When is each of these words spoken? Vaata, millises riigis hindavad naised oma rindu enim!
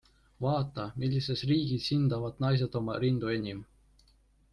Vaata, 0.43 0.85
millises 1.03 1.43
riigis 1.51 1.89
hindavad 1.95 2.41
naised 2.45 2.79
oma 2.81 2.97
rindu 3.05 3.31
enim! 3.35 3.61